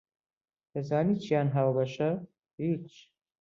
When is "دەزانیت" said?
0.71-1.19